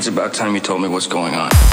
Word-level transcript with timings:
it's 0.00 0.08
about 0.08 0.32
time 0.32 0.54
you 0.54 0.60
told 0.62 0.80
me 0.80 0.88
what's 0.88 1.06
going 1.06 1.34
on. 1.34 1.69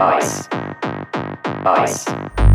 ice, 0.00 0.48
ice. 1.64 2.47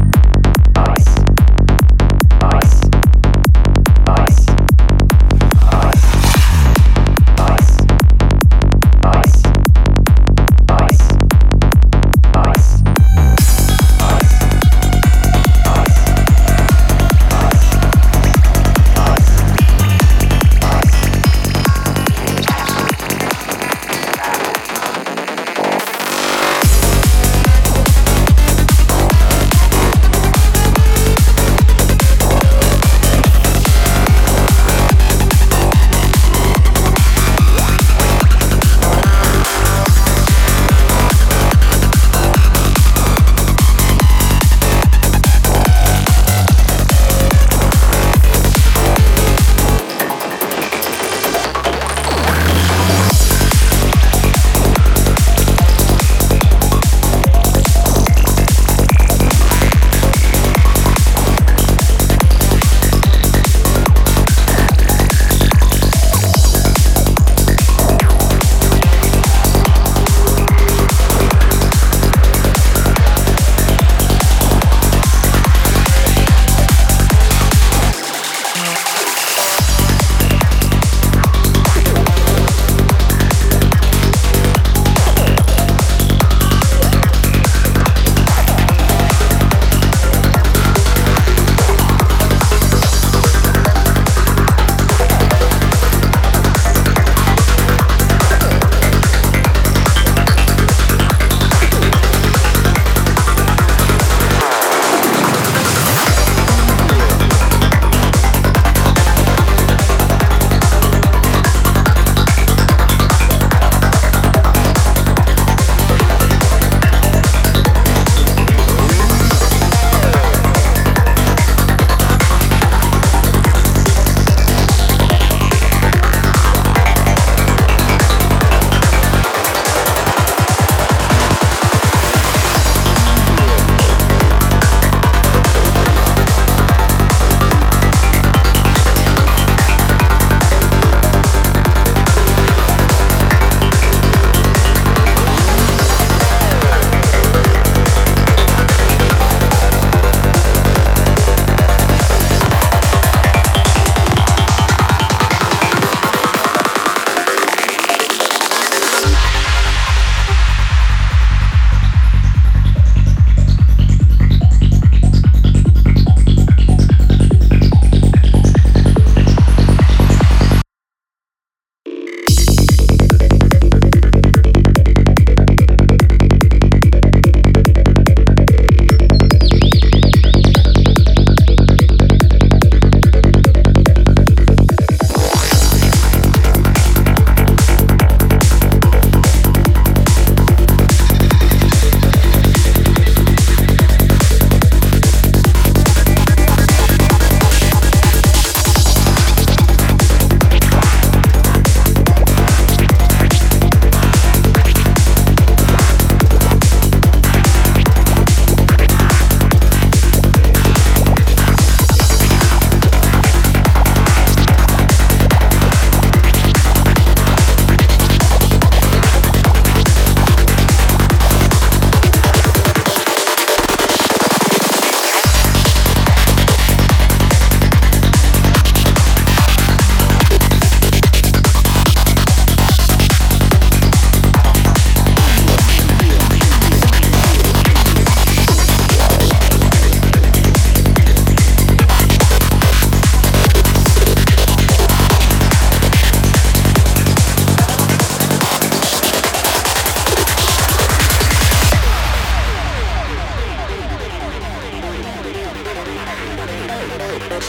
な 257.34 257.40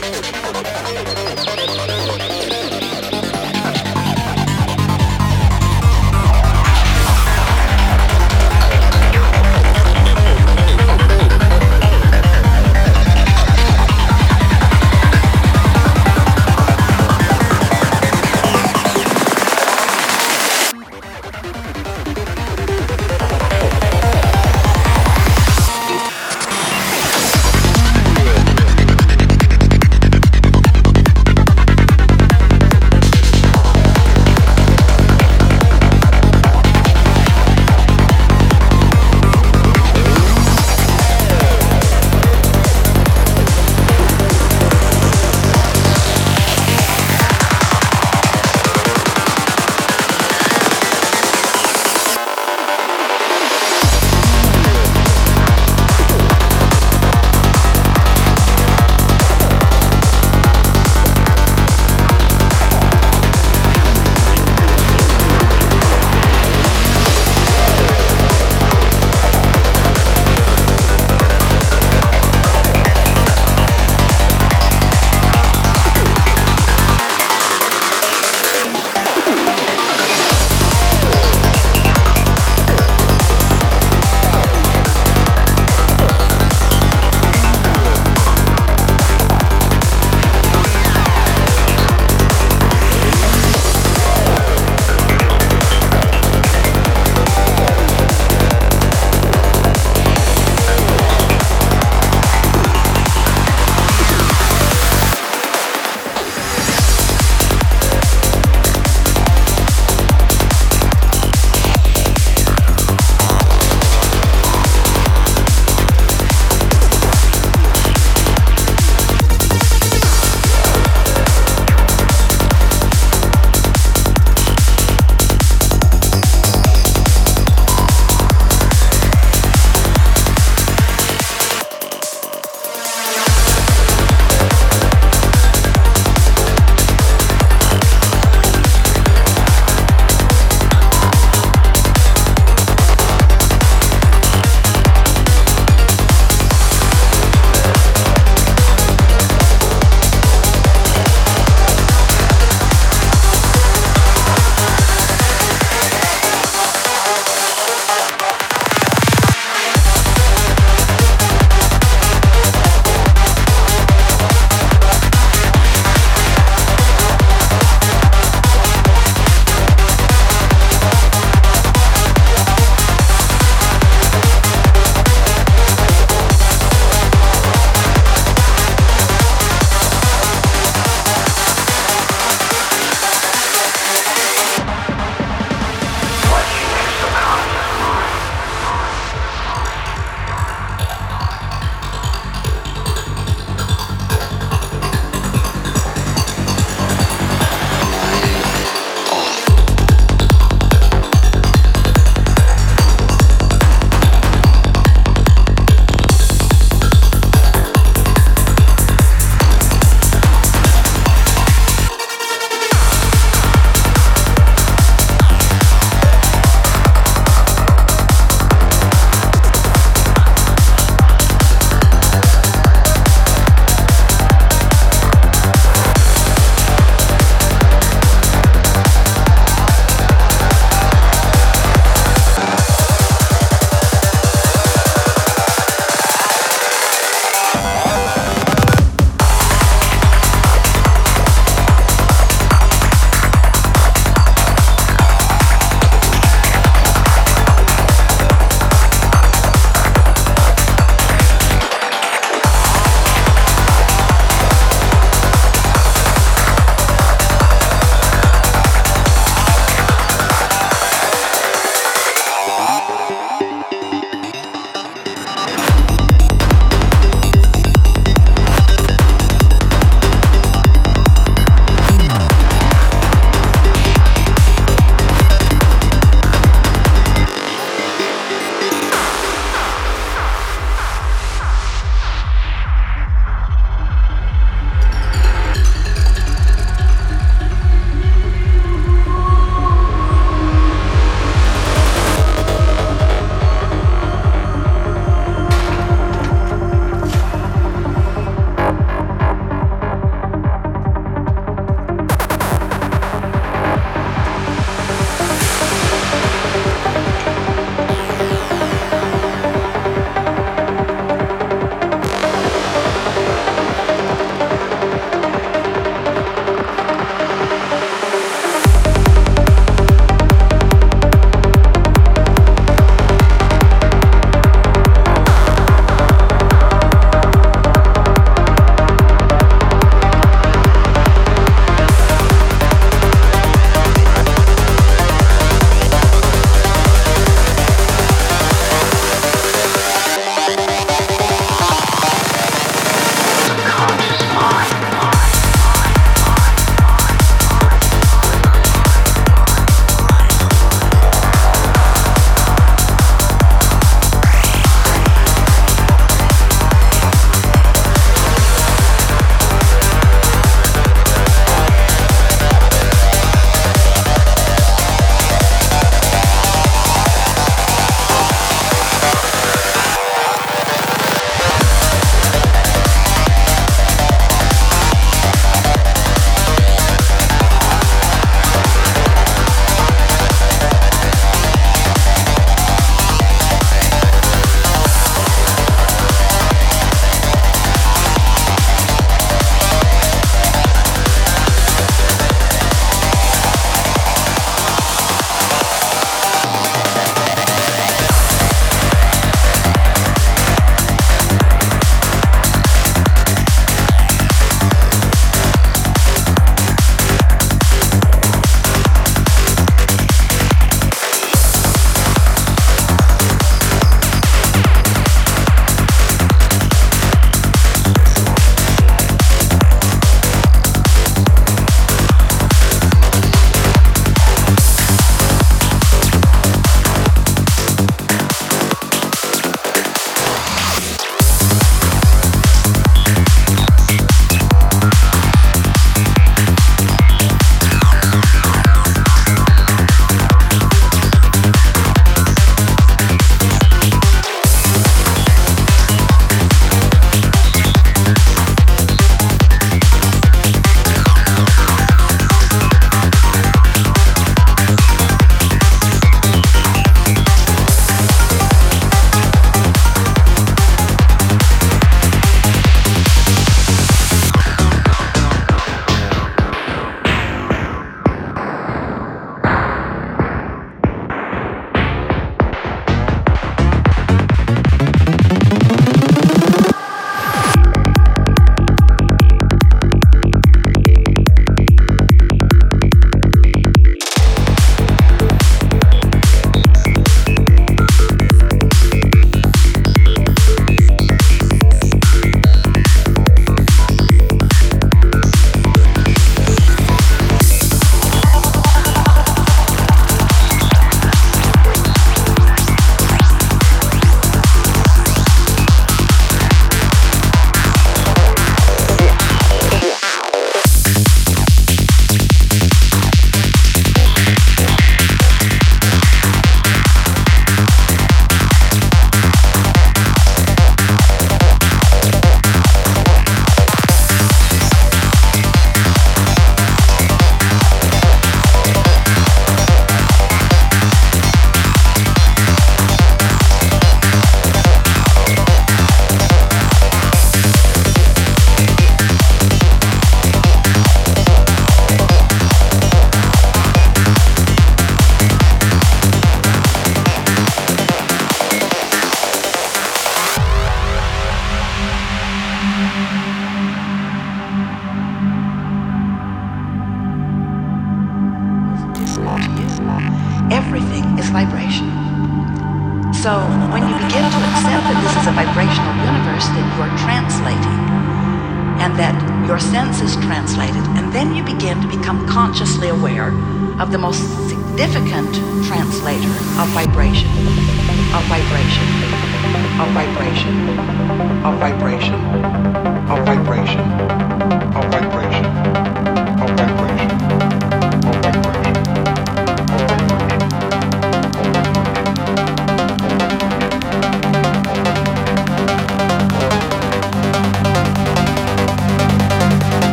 に? 2.28 2.33